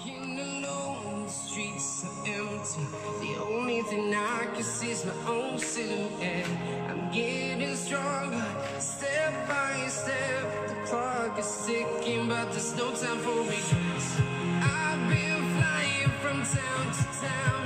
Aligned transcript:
Walking 0.00 0.38
alone, 0.40 1.24
the 1.24 1.30
streets 1.30 2.04
are 2.04 2.26
empty. 2.26 2.86
The 3.20 3.42
only 3.42 3.82
thing 3.82 4.14
I 4.14 4.46
can 4.54 4.62
see 4.62 4.92
is 4.92 5.04
my 5.04 5.12
own 5.28 5.58
silhouette. 5.58 6.48
I'm 6.88 7.12
getting 7.12 7.76
stronger, 7.76 8.46
step 8.78 9.46
by 9.46 9.86
step. 9.88 10.68
The 10.68 10.74
clock 10.86 11.38
is 11.38 11.66
ticking, 11.66 12.28
but 12.28 12.50
there's 12.50 12.74
no 12.76 12.90
time 12.92 13.18
for 13.18 13.40
regrets. 13.40 14.20
I've 14.62 15.08
been 15.10 15.42
flying 15.56 16.10
from 16.22 16.38
town 16.44 16.86
to 16.96 17.04
town, 17.20 17.59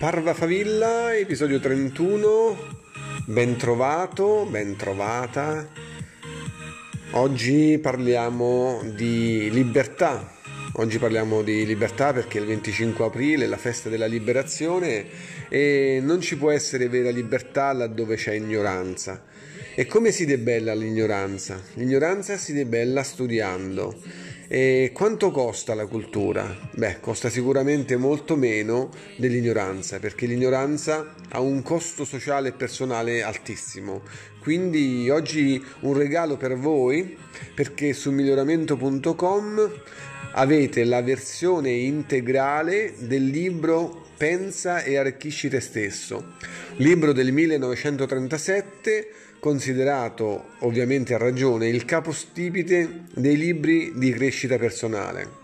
Parva 0.00 0.32
Favilla, 0.32 1.14
episodio 1.14 1.60
31, 1.60 2.56
ben 3.26 3.58
trovato, 3.58 4.46
ben 4.48 4.74
trovata. 4.74 5.68
Oggi 7.10 7.78
parliamo 7.82 8.80
di 8.94 9.50
libertà. 9.50 10.36
Oggi 10.76 10.98
parliamo 10.98 11.42
di 11.42 11.66
libertà 11.66 12.14
perché 12.14 12.38
è 12.38 12.40
il 12.40 12.46
25 12.46 13.04
aprile, 13.04 13.46
la 13.46 13.58
festa 13.58 13.90
della 13.90 14.06
liberazione 14.06 15.04
e 15.50 16.00
non 16.02 16.22
ci 16.22 16.38
può 16.38 16.50
essere 16.50 16.88
vera 16.88 17.10
libertà 17.10 17.70
laddove 17.74 18.16
c'è 18.16 18.32
ignoranza. 18.32 19.22
E 19.74 19.84
come 19.84 20.12
si 20.12 20.24
debella 20.24 20.74
l'ignoranza? 20.74 21.60
L'ignoranza 21.74 22.38
si 22.38 22.54
debella 22.54 23.02
studiando. 23.02 23.94
E 24.52 24.90
quanto 24.92 25.30
costa 25.30 25.74
la 25.74 25.86
cultura? 25.86 26.44
Beh, 26.72 26.98
costa 26.98 27.30
sicuramente 27.30 27.96
molto 27.96 28.34
meno 28.34 28.90
dell'ignoranza, 29.14 30.00
perché 30.00 30.26
l'ignoranza 30.26 31.14
ha 31.28 31.38
un 31.38 31.62
costo 31.62 32.04
sociale 32.04 32.48
e 32.48 32.52
personale 32.54 33.22
altissimo. 33.22 34.02
Quindi 34.40 35.08
oggi 35.08 35.64
un 35.82 35.96
regalo 35.96 36.36
per 36.36 36.56
voi, 36.56 37.16
perché 37.54 37.92
su 37.92 38.10
miglioramento.com 38.10 39.72
avete 40.32 40.82
la 40.82 41.00
versione 41.00 41.70
integrale 41.70 42.94
del 42.98 43.26
libro 43.26 44.08
Pensa 44.16 44.82
e 44.82 44.96
arricchisci 44.96 45.48
te 45.48 45.60
stesso, 45.60 46.34
libro 46.78 47.12
del 47.12 47.32
1937 47.32 49.29
considerato 49.40 50.50
ovviamente 50.60 51.14
a 51.14 51.18
ragione 51.18 51.68
il 51.68 51.84
capostipite 51.84 53.04
dei 53.14 53.36
libri 53.36 53.92
di 53.96 54.12
crescita 54.12 54.58
personale. 54.58 55.38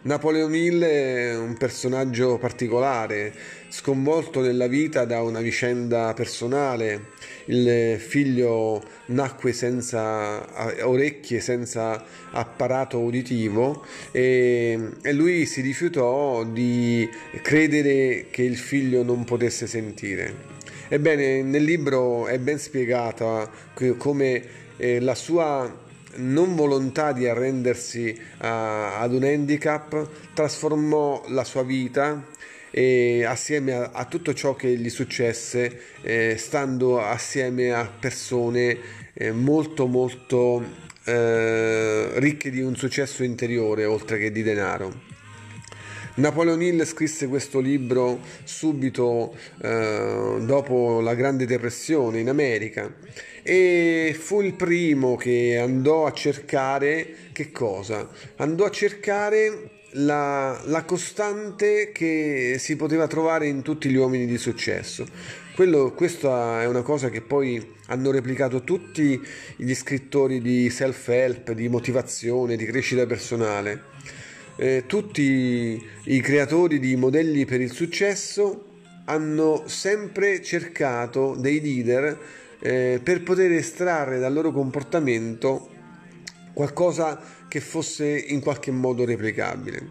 Napoleon 0.00 0.54
Hill 0.54 0.82
è 0.82 1.36
un 1.36 1.56
personaggio 1.56 2.38
particolare, 2.38 3.32
sconvolto 3.68 4.40
nella 4.40 4.68
vita 4.68 5.04
da 5.04 5.22
una 5.22 5.40
vicenda 5.40 6.14
personale. 6.14 7.16
Il 7.46 7.98
figlio 7.98 8.82
nacque 9.06 9.52
senza 9.52 10.46
orecchie, 10.86 11.40
senza 11.40 12.02
apparato 12.30 13.00
uditivo 13.00 13.84
e, 14.12 14.78
e 15.02 15.12
lui 15.12 15.46
si 15.46 15.60
rifiutò 15.60 16.44
di 16.44 17.06
credere 17.42 18.28
che 18.30 18.42
il 18.42 18.56
figlio 18.56 19.02
non 19.02 19.24
potesse 19.24 19.66
sentire. 19.66 20.57
Ebbene, 20.90 21.42
nel 21.42 21.64
libro 21.64 22.28
è 22.28 22.38
ben 22.38 22.58
spiegata 22.58 23.50
come 23.98 24.42
eh, 24.78 25.00
la 25.00 25.14
sua 25.14 25.86
non 26.14 26.56
volontà 26.56 27.12
di 27.12 27.28
arrendersi 27.28 28.18
a, 28.38 28.98
ad 28.98 29.12
un 29.12 29.22
handicap 29.22 30.08
trasformò 30.32 31.24
la 31.28 31.44
sua 31.44 31.62
vita 31.62 32.24
e 32.70 33.22
assieme 33.22 33.74
a, 33.74 33.90
a 33.92 34.06
tutto 34.06 34.32
ciò 34.32 34.54
che 34.54 34.78
gli 34.78 34.88
successe, 34.88 35.78
eh, 36.00 36.36
stando 36.38 37.02
assieme 37.02 37.70
a 37.70 37.86
persone 37.86 38.78
eh, 39.12 39.30
molto 39.30 39.86
molto 39.86 40.64
eh, 41.04 42.18
ricche 42.18 42.48
di 42.50 42.62
un 42.62 42.76
successo 42.76 43.24
interiore 43.24 43.84
oltre 43.84 44.16
che 44.18 44.32
di 44.32 44.42
denaro. 44.42 45.17
Napoleon 46.18 46.60
Hill 46.60 46.84
scrisse 46.84 47.28
questo 47.28 47.60
libro 47.60 48.18
subito 48.42 49.36
eh, 49.62 50.38
dopo 50.40 51.00
la 51.00 51.14
Grande 51.14 51.46
Depressione 51.46 52.18
in 52.18 52.28
America 52.28 52.92
e 53.40 54.16
fu 54.18 54.40
il 54.40 54.54
primo 54.54 55.14
che 55.14 55.56
andò 55.56 56.06
a 56.06 56.12
cercare 56.12 57.30
che 57.30 57.52
cosa? 57.52 58.08
Andò 58.38 58.64
a 58.64 58.70
cercare 58.70 59.70
la, 59.92 60.60
la, 60.64 60.84
costante 60.84 61.92
che 61.92 62.56
si 62.58 62.74
poteva 62.74 63.06
trovare 63.06 63.46
in 63.46 63.62
tutti 63.62 63.88
gli 63.88 63.96
uomini 63.96 64.26
di 64.26 64.38
successo. 64.38 65.06
Quello, 65.54 65.92
questa 65.92 66.62
è 66.62 66.66
una 66.66 66.82
cosa 66.82 67.10
che 67.10 67.20
poi 67.20 67.74
hanno 67.86 68.10
replicato 68.10 68.64
tutti 68.64 69.20
gli 69.56 69.74
scrittori 69.74 70.40
di 70.40 70.68
self-help, 70.68 71.52
di 71.52 71.68
motivazione, 71.68 72.56
di 72.56 72.64
crescita 72.66 73.06
personale. 73.06 73.96
Eh, 74.60 74.86
tutti 74.86 75.80
i 76.02 76.20
creatori 76.20 76.80
di 76.80 76.96
modelli 76.96 77.44
per 77.44 77.60
il 77.60 77.70
successo 77.70 78.64
hanno 79.04 79.62
sempre 79.66 80.42
cercato 80.42 81.36
dei 81.38 81.60
leader 81.60 82.18
eh, 82.58 82.98
per 83.00 83.22
poter 83.22 83.52
estrarre 83.52 84.18
dal 84.18 84.32
loro 84.32 84.50
comportamento 84.50 85.68
qualcosa 86.52 87.20
che 87.46 87.60
fosse 87.60 88.08
in 88.08 88.40
qualche 88.40 88.72
modo 88.72 89.04
replicabile. 89.04 89.90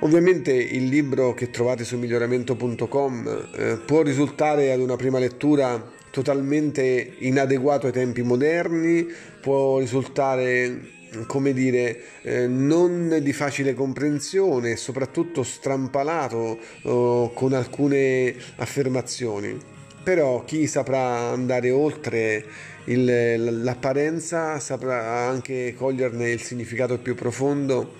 Ovviamente 0.00 0.54
il 0.54 0.86
libro 0.86 1.34
che 1.34 1.50
trovate 1.50 1.84
su 1.84 1.98
miglioramento.com 1.98 3.48
eh, 3.54 3.78
può 3.84 4.00
risultare 4.00 4.72
ad 4.72 4.80
una 4.80 4.96
prima 4.96 5.18
lettura 5.18 5.98
totalmente 6.10 7.12
inadeguato 7.18 7.88
ai 7.88 7.92
tempi 7.92 8.22
moderni, 8.22 9.06
può 9.42 9.78
risultare 9.78 10.98
come 11.26 11.52
dire, 11.52 12.00
eh, 12.22 12.46
non 12.46 13.18
di 13.22 13.32
facile 13.32 13.74
comprensione 13.74 14.76
soprattutto 14.76 15.42
strampalato 15.42 16.58
oh, 16.82 17.32
con 17.32 17.52
alcune 17.52 18.34
affermazioni. 18.56 19.58
Però 20.02 20.44
chi 20.44 20.66
saprà 20.66 21.30
andare 21.30 21.70
oltre 21.70 22.44
il, 22.84 23.62
l'apparenza 23.62 24.58
saprà 24.58 25.26
anche 25.26 25.74
coglierne 25.76 26.30
il 26.30 26.40
significato 26.40 26.98
più 26.98 27.14
profondo 27.14 27.98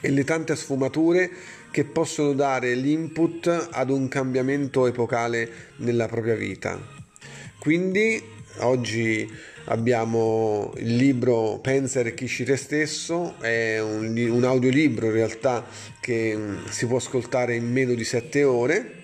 e 0.00 0.10
le 0.10 0.24
tante 0.24 0.56
sfumature 0.56 1.30
che 1.70 1.84
possono 1.84 2.32
dare 2.32 2.74
l'input 2.74 3.68
ad 3.70 3.90
un 3.90 4.08
cambiamento 4.08 4.86
epocale 4.86 5.48
nella 5.76 6.08
propria 6.08 6.34
vita. 6.34 6.99
Quindi 7.60 8.18
oggi 8.60 9.30
abbiamo 9.66 10.72
il 10.78 10.96
libro 10.96 11.58
Pensa 11.60 11.98
e 11.98 12.02
arricchisci 12.04 12.42
te 12.42 12.56
stesso, 12.56 13.34
è 13.38 13.78
un, 13.78 14.16
un 14.16 14.44
audiolibro 14.44 15.08
in 15.08 15.12
realtà 15.12 15.66
che 16.00 16.38
si 16.70 16.86
può 16.86 16.96
ascoltare 16.96 17.54
in 17.54 17.70
meno 17.70 17.92
di 17.92 18.02
7 18.02 18.44
ore 18.44 18.94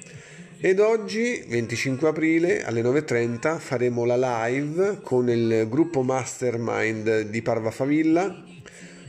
ed 0.58 0.80
oggi, 0.80 1.44
25 1.46 2.08
aprile 2.08 2.64
alle 2.64 2.80
9.30, 2.80 3.58
faremo 3.58 4.06
la 4.06 4.46
live 4.46 5.00
con 5.02 5.28
il 5.28 5.66
gruppo 5.68 6.02
Mastermind 6.02 7.28
di 7.28 7.42
Parva 7.42 7.70
Favilla. 7.70 8.42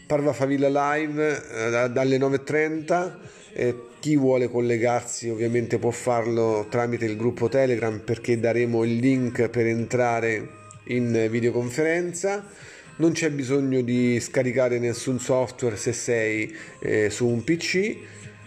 Parva 0.08 0.32
Favilla 0.32 0.70
live 0.70 1.84
eh, 1.84 1.90
dalle 1.90 2.18
9.30. 2.18 3.12
Eh, 3.52 3.76
chi 4.00 4.16
vuole 4.16 4.50
collegarsi 4.50 5.28
ovviamente 5.28 5.80
può 5.80 5.92
farlo 5.92 6.66
tramite 6.70 7.04
il 7.04 7.18
gruppo 7.18 7.50
Telegram 7.50 8.00
perché 8.00 8.40
daremo 8.40 8.86
il 8.86 8.96
link 8.96 9.50
per 9.50 9.66
entrare 9.66 10.50
in 10.86 11.28
videoconferenza. 11.30 12.48
Non 12.96 13.12
c'è 13.12 13.30
bisogno 13.32 13.82
di 13.82 14.18
scaricare 14.22 14.80
nessun 14.80 15.20
software 15.20 15.76
se 15.76 15.92
sei 15.92 16.56
eh, 16.80 17.10
su 17.10 17.28
un 17.28 17.44
PC. 17.44 17.98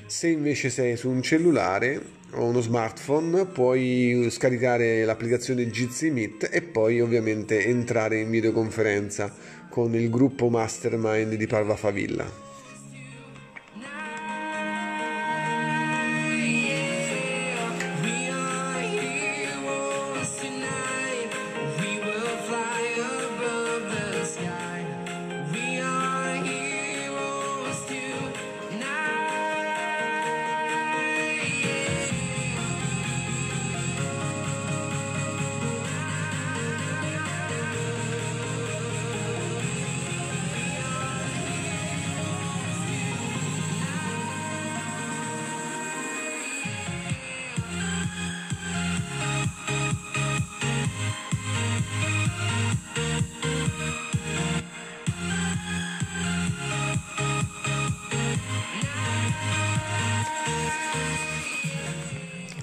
Se 0.07 0.29
invece 0.29 0.71
sei 0.71 0.97
su 0.97 1.11
un 1.11 1.21
cellulare 1.21 2.01
o 2.35 2.45
uno 2.45 2.61
smartphone 2.61 3.47
puoi 3.47 4.29
scaricare 4.31 5.05
l'applicazione 5.05 5.69
Jitsi 5.69 6.11
Meet 6.11 6.49
e 6.51 6.63
poi 6.63 7.01
ovviamente 7.01 7.65
entrare 7.65 8.21
in 8.21 8.31
videoconferenza 8.31 9.33
con 9.69 9.95
il 9.95 10.11
gruppo 10.11 10.49
Mastermind 10.49 11.35
di 11.35 11.47
Parva 11.47 11.77
Favilla. 11.77 12.50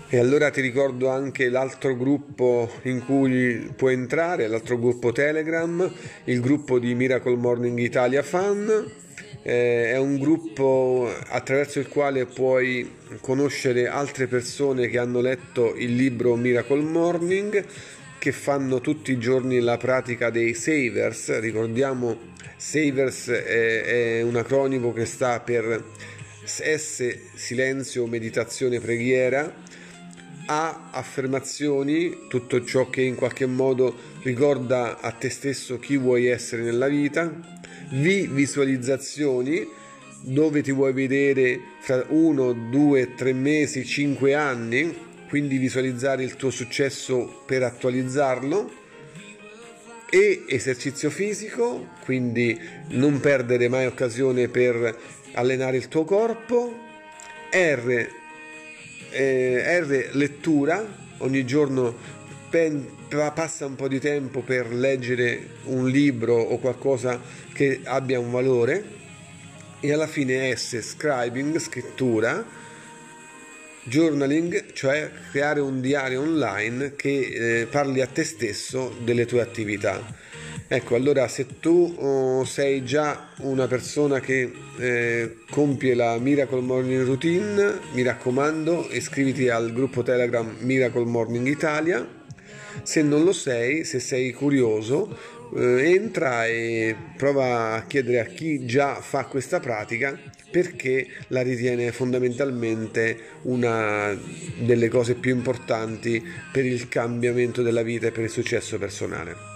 E 0.10 0.20
allora 0.20 0.50
ti 0.52 0.62
ricordo 0.62 1.10
anche 1.10 1.50
l'altro 1.50 1.94
gruppo 1.98 2.72
in 2.84 3.04
cui 3.04 3.74
puoi 3.76 3.92
entrare, 3.92 4.48
l'altro 4.48 4.80
gruppo 4.80 5.12
Telegram, 5.12 5.92
il 6.24 6.40
gruppo 6.40 6.80
di 6.80 6.96
Miracle 6.96 7.36
Morning 7.36 7.78
Italia 7.78 8.24
Fan. 8.24 8.90
Eh, 9.44 9.92
è 9.92 9.98
un 9.98 10.18
gruppo 10.18 11.12
attraverso 11.28 11.80
il 11.80 11.90
quale 11.90 12.26
puoi 12.26 12.90
conoscere 13.20 13.88
altre 13.88 14.28
persone 14.28 14.88
che 14.88 14.98
hanno 14.98 15.20
letto 15.20 15.76
il 15.76 15.94
libro 15.94 16.38
Miracle 16.38 16.84
Morning, 16.84 17.66
che 18.18 18.32
fanno 18.32 18.80
tutti 18.80 19.12
i 19.12 19.20
giorni 19.20 19.60
la 19.60 19.76
pratica 19.76 20.30
dei 20.30 20.54
Savers. 20.54 21.38
Ricordiamo, 21.42 22.18
Savers 22.56 23.28
è, 23.28 23.82
è 23.82 24.22
un 24.22 24.38
acronimo 24.38 24.94
che 24.94 25.04
sta 25.04 25.42
per 25.42 25.84
S, 26.46 27.34
silenzio, 27.36 28.08
meditazione, 28.08 28.80
preghiera 28.80 29.66
a 30.48 30.90
affermazioni, 30.92 32.28
tutto 32.28 32.64
ciò 32.64 32.90
che 32.90 33.02
in 33.02 33.16
qualche 33.16 33.46
modo 33.46 33.96
ricorda 34.24 35.00
a 35.00 35.12
te 35.12 35.30
stesso 35.30 35.78
chi 35.78 35.98
vuoi 35.98 36.28
essere 36.28 36.64
nella 36.64 36.88
vita, 36.88 37.26
V 37.90 38.28
visualizzazioni, 38.28 39.68
dove 40.22 40.62
ti 40.62 40.72
vuoi 40.72 40.94
vedere 40.94 41.60
fra 41.80 42.06
uno, 42.10 42.54
due, 42.54 43.14
tre 43.14 43.34
mesi, 43.34 43.86
cinque 43.86 44.34
anni, 44.34 44.96
quindi 45.30 45.58
visualizzare 45.58 46.24
il 46.24 46.36
tuo 46.36 46.50
successo 46.50 47.44
per 47.46 47.64
attualizzarlo 47.64 48.72
e 50.10 50.44
esercizio 50.48 51.10
fisico, 51.10 51.90
quindi 52.04 52.58
non 52.90 53.20
perdere 53.20 53.68
mai 53.68 53.86
occasione 53.86 54.48
per 54.48 54.98
allenare 55.34 55.78
il 55.78 55.90
tuo 55.90 56.06
corpo, 56.06 56.74
R 57.52 58.26
eh, 59.10 59.80
R 59.82 60.10
lettura, 60.14 60.86
ogni 61.20 61.46
giorno 61.46 61.96
pen, 62.50 62.86
passa 63.34 63.66
un 63.66 63.76
po' 63.76 63.88
di 63.88 64.00
tempo 64.00 64.42
per 64.42 64.74
leggere 64.74 65.48
un 65.66 65.90
libro 65.90 66.36
o 66.36 66.58
qualcosa 66.60 67.20
che 67.54 67.82
abbia 67.84 68.20
un 68.20 68.32
valore 68.32 68.96
e 69.80 69.94
alla 69.94 70.08
fine 70.08 70.56
S 70.56 70.80
scribing, 70.82 71.58
scrittura, 71.60 72.44
journaling, 73.84 74.74
cioè 74.74 75.10
creare 75.32 75.60
un 75.60 75.82
diario 75.82 76.22
online 76.22 76.96
che 76.96 77.62
eh, 77.62 77.66
parli 77.68 78.02
a 78.02 78.08
te 78.08 78.24
stesso 78.24 78.96
delle 79.04 79.26
tue 79.26 79.42
attività. 79.42 80.04
Ecco, 80.70 80.96
allora 80.96 81.30
se 81.30 81.46
tu 81.62 81.96
oh, 81.98 82.44
sei 82.44 82.84
già 82.84 83.30
una 83.38 83.68
persona 83.68 84.20
che 84.20 84.52
eh, 84.78 85.38
compie 85.50 85.96
la 85.96 86.18
Miracle 86.18 86.60
Morning 86.60 87.06
Routine, 87.06 87.80
mi 87.94 88.04
raccomando, 88.04 88.86
iscriviti 88.92 89.48
al 89.48 89.72
gruppo 89.72 90.04
Telegram 90.04 90.58
Miracle 90.60 91.06
Morning 91.06 91.48
Italia. 91.48 92.06
Se 92.84 93.02
non 93.02 93.24
lo 93.24 93.32
sei, 93.32 93.86
se 93.86 94.00
sei 94.00 94.34
curioso, 94.34 95.18
eh, 95.56 95.94
entra 95.94 96.46
e 96.46 96.94
prova 97.16 97.76
a 97.76 97.86
chiedere 97.86 98.20
a 98.20 98.26
chi 98.26 98.66
già 98.66 98.96
fa 98.96 99.24
questa 99.24 99.62
pratica 99.62 100.20
perché 100.52 101.08
la 101.28 101.44
ritiene 101.44 101.94
fondamentalmente 101.94 103.18
una 103.44 104.14
delle 104.60 104.90
cose 104.90 105.16
più 105.16 105.34
importanti 105.34 106.22
per 106.52 106.66
il 106.66 106.90
cambiamento 106.90 107.62
della 107.62 107.84
vita 107.84 108.08
e 108.08 108.12
per 108.12 108.26
il 108.26 108.30
successo 108.30 108.78
personale. 108.78 109.47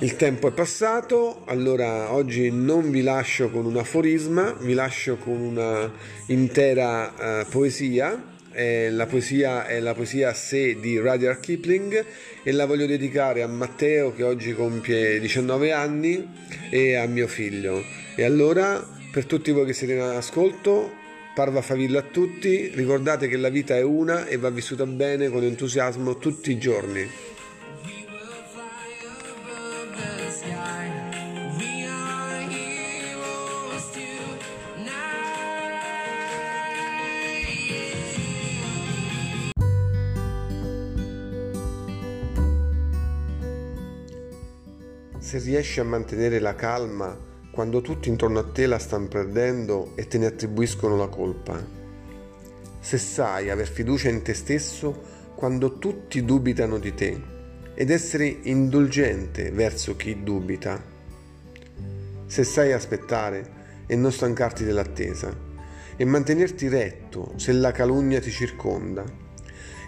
Il 0.00 0.16
tempo 0.16 0.48
è 0.48 0.52
passato, 0.52 1.40
allora 1.46 2.12
oggi 2.12 2.50
non 2.50 2.90
vi 2.90 3.00
lascio 3.00 3.48
con 3.48 3.64
un 3.64 3.78
aforisma, 3.78 4.52
vi 4.52 4.74
lascio 4.74 5.16
con 5.16 5.40
una 5.40 5.90
intera 6.26 7.14
uh, 7.40 7.48
poesia. 7.48 8.34
Eh, 8.52 8.90
la 8.90 9.06
poesia 9.06 9.66
è 9.66 9.80
la 9.80 9.94
poesia 9.94 10.34
Se 10.34 10.78
di 10.78 10.98
Rudyard 10.98 11.40
Kipling 11.40 12.04
e 12.42 12.52
la 12.52 12.66
voglio 12.66 12.84
dedicare 12.84 13.40
a 13.40 13.46
Matteo 13.46 14.12
che 14.12 14.22
oggi 14.22 14.54
compie 14.54 15.18
19 15.18 15.72
anni 15.72 16.28
e 16.68 16.96
a 16.96 17.06
mio 17.06 17.26
figlio. 17.26 17.82
E 18.16 18.22
allora, 18.22 18.86
per 19.10 19.24
tutti 19.24 19.50
voi 19.50 19.64
che 19.64 19.72
siete 19.72 19.94
in 19.94 20.00
ascolto, 20.00 20.92
parva 21.34 21.62
favilla 21.62 22.00
a 22.00 22.02
tutti, 22.02 22.70
ricordate 22.74 23.28
che 23.28 23.38
la 23.38 23.48
vita 23.48 23.74
è 23.74 23.82
una 23.82 24.26
e 24.26 24.36
va 24.36 24.50
vissuta 24.50 24.84
bene 24.84 25.30
con 25.30 25.42
entusiasmo 25.42 26.18
tutti 26.18 26.50
i 26.50 26.58
giorni. 26.58 27.34
Se 45.36 45.42
riesci 45.42 45.80
a 45.80 45.84
mantenere 45.84 46.38
la 46.38 46.54
calma 46.54 47.14
quando 47.50 47.82
tutti 47.82 48.08
intorno 48.08 48.38
a 48.38 48.44
te 48.44 48.64
la 48.64 48.78
stanno 48.78 49.06
perdendo 49.06 49.92
e 49.94 50.08
te 50.08 50.16
ne 50.16 50.24
attribuiscono 50.24 50.96
la 50.96 51.08
colpa. 51.08 51.62
Se 52.80 52.96
sai 52.96 53.50
aver 53.50 53.68
fiducia 53.68 54.08
in 54.08 54.22
te 54.22 54.32
stesso 54.32 54.98
quando 55.34 55.76
tutti 55.76 56.24
dubitano 56.24 56.78
di 56.78 56.94
te 56.94 57.22
ed 57.74 57.90
essere 57.90 58.24
indulgente 58.44 59.50
verso 59.50 59.94
chi 59.94 60.22
dubita. 60.22 60.82
Se 62.24 62.42
sai 62.42 62.72
aspettare 62.72 63.84
e 63.86 63.94
non 63.94 64.12
stancarti 64.12 64.64
dell'attesa 64.64 65.36
e 65.96 66.04
mantenerti 66.06 66.66
retto 66.68 67.34
se 67.36 67.52
la 67.52 67.72
calunnia 67.72 68.20
ti 68.20 68.30
circonda 68.30 69.04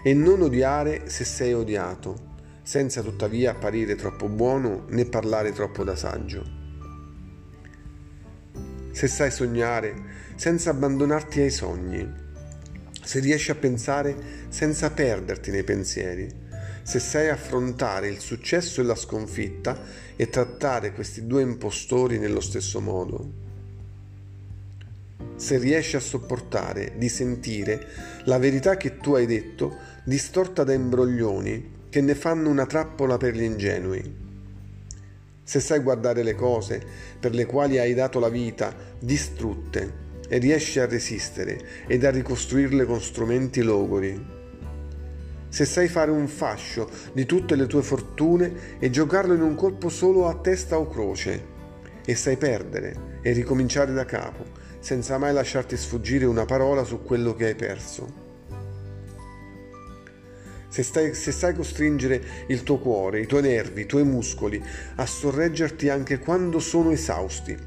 e 0.03 0.13
non 0.13 0.43
odiare 0.43 1.09
se 1.09 1.23
sei 1.23 1.53
odiato 1.53 2.28
senza 2.63 3.01
tuttavia 3.01 3.51
apparire 3.51 3.95
troppo 3.95 4.27
buono 4.27 4.85
né 4.89 5.05
parlare 5.05 5.51
troppo 5.51 5.83
da 5.83 5.95
saggio. 5.95 6.43
Se 8.91 9.07
sai 9.07 9.31
sognare 9.31 9.95
senza 10.35 10.71
abbandonarti 10.71 11.41
ai 11.41 11.51
sogni, 11.51 12.27
se 13.01 13.19
riesci 13.19 13.51
a 13.51 13.55
pensare 13.55 14.15
senza 14.49 14.91
perderti 14.91 15.51
nei 15.51 15.63
pensieri, 15.63 16.27
se 16.83 16.99
sai 16.99 17.29
affrontare 17.29 18.07
il 18.07 18.19
successo 18.19 18.81
e 18.81 18.83
la 18.83 18.95
sconfitta 18.95 19.79
e 20.15 20.29
trattare 20.29 20.91
questi 20.93 21.25
due 21.25 21.41
impostori 21.41 22.19
nello 22.19 22.41
stesso 22.41 22.81
modo, 22.81 23.47
se 25.35 25.57
riesci 25.57 25.95
a 25.95 26.01
sopportare 26.01 26.93
di 26.97 27.07
sentire 27.07 27.87
la 28.25 28.37
verità 28.37 28.75
che 28.75 28.97
tu 28.97 29.13
hai 29.13 29.25
detto 29.25 29.77
distorta 30.03 30.63
da 30.63 30.73
imbroglioni 30.73 31.77
che 31.89 32.01
ne 32.01 32.13
fanno 32.13 32.49
una 32.49 32.65
trappola 32.65 33.17
per 33.17 33.35
gli 33.35 33.41
ingenui. 33.41 34.27
Se 35.43 35.59
sai 35.59 35.79
guardare 35.79 36.21
le 36.21 36.35
cose 36.35 36.79
per 37.19 37.33
le 37.33 37.45
quali 37.47 37.79
hai 37.79 37.95
dato 37.95 38.19
la 38.19 38.29
vita 38.29 38.73
distrutte 38.99 40.07
e 40.29 40.37
riesci 40.37 40.79
a 40.79 40.85
resistere 40.85 41.59
ed 41.87 42.05
a 42.05 42.11
ricostruirle 42.11 42.85
con 42.85 43.01
strumenti 43.01 43.63
logori. 43.63 44.37
Se 45.49 45.65
sai 45.65 45.87
fare 45.87 46.11
un 46.11 46.27
fascio 46.27 46.87
di 47.11 47.25
tutte 47.25 47.55
le 47.55 47.65
tue 47.65 47.81
fortune 47.81 48.77
e 48.77 48.91
giocarlo 48.91 49.33
in 49.33 49.41
un 49.41 49.55
colpo 49.55 49.89
solo 49.89 50.27
a 50.27 50.35
testa 50.35 50.77
o 50.77 50.87
croce, 50.87 51.57
e 52.05 52.13
sai 52.13 52.37
perdere 52.37 53.17
e 53.23 53.31
ricominciare 53.31 53.91
da 53.91 54.05
capo, 54.05 54.45
senza 54.79 55.17
mai 55.17 55.33
lasciarti 55.33 55.75
sfuggire 55.75 56.25
una 56.25 56.45
parola 56.45 56.83
su 56.83 57.01
quello 57.01 57.33
che 57.33 57.47
hai 57.47 57.55
perso 57.55 58.28
se, 60.69 60.83
stai, 60.83 61.15
se 61.15 61.31
sai 61.31 61.55
costringere 61.55 62.21
il 62.47 62.63
tuo 62.63 62.77
cuore, 62.77 63.21
i 63.21 63.25
tuoi 63.25 63.41
nervi, 63.41 63.81
i 63.81 63.85
tuoi 63.85 64.03
muscoli 64.03 64.63
a 64.95 65.05
sorreggerti 65.05 65.89
anche 65.89 66.19
quando 66.19 66.59
sono 66.59 66.91
esausti 66.91 67.57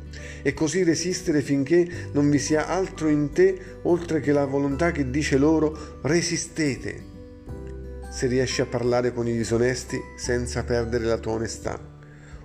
e 0.42 0.54
così 0.54 0.84
resistere 0.84 1.42
finché 1.42 1.86
non 2.12 2.30
vi 2.30 2.38
sia 2.38 2.68
altro 2.68 3.08
in 3.08 3.32
te 3.32 3.58
oltre 3.82 4.20
che 4.20 4.32
la 4.32 4.44
volontà 4.44 4.92
che 4.92 5.10
dice 5.10 5.36
loro 5.36 5.98
resistete. 6.02 7.10
Se 8.10 8.26
riesci 8.26 8.60
a 8.60 8.66
parlare 8.66 9.12
con 9.12 9.26
i 9.26 9.36
disonesti 9.36 9.98
senza 10.16 10.62
perdere 10.64 11.04
la 11.04 11.18
tua 11.18 11.32
onestà 11.32 11.90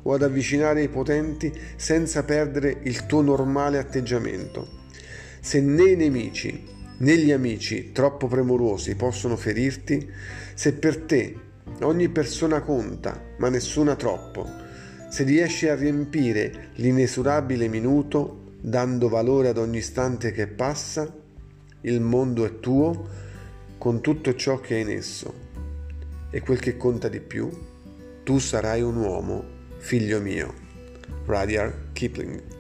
o 0.04 0.14
ad 0.14 0.24
avvicinare 0.24 0.82
i 0.82 0.88
potenti 0.88 1.52
senza 1.76 2.24
perdere 2.24 2.78
il 2.84 3.06
tuo 3.06 3.22
normale 3.22 3.78
atteggiamento. 3.78 4.86
Se 5.42 5.60
né 5.60 5.92
i 5.92 5.96
nemici 5.96 6.76
né 7.00 7.18
gli 7.18 7.32
amici 7.32 7.92
troppo 7.92 8.28
premurosi 8.28 8.96
possono 8.96 9.36
ferirti, 9.36 10.10
se 10.54 10.74
per 10.74 10.98
te 10.98 11.36
ogni 11.82 12.10
persona 12.10 12.62
conta, 12.62 13.22
ma 13.38 13.50
nessuna 13.50 13.96
troppo, 13.96 14.50
se 15.10 15.24
riesci 15.24 15.68
a 15.68 15.76
riempire 15.76 16.70
l'inesurabile 16.76 17.68
minuto 17.68 18.54
dando 18.60 19.10
valore 19.10 19.50
ad 19.50 19.58
ogni 19.58 19.78
istante 19.78 20.32
che 20.32 20.48
passa, 20.48 21.14
il 21.82 22.02
mondo 22.02 22.46
è 22.46 22.60
tuo 22.60 23.08
con 23.78 24.02
tutto 24.02 24.34
ciò 24.36 24.60
che 24.60 24.78
è 24.78 24.80
in 24.80 24.90
esso. 24.90 25.46
E 26.30 26.42
quel 26.42 26.60
che 26.60 26.76
conta 26.76 27.08
di 27.08 27.22
più, 27.22 27.50
tu 28.24 28.40
sarai 28.40 28.82
un 28.82 28.98
uomo, 28.98 29.44
figlio 29.78 30.20
mio. 30.20 30.66
Rudyard 31.26 31.94
Kipling 31.94 32.57